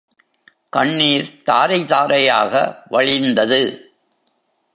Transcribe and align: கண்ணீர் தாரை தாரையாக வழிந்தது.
கண்ணீர் 0.69 1.43
தாரை 1.43 1.85
தாரையாக 1.85 2.83
வழிந்தது. 2.89 3.61